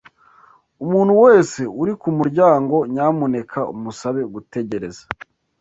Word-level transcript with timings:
Umuntu 0.83 1.13
wese 1.23 1.61
uri 1.81 1.93
kumuryango, 2.01 2.75
nyamuneka 2.93 3.59
umusabe 3.73 4.21
gutegereza. 4.33 5.03